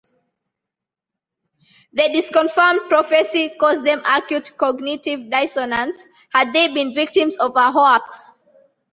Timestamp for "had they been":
6.33-6.95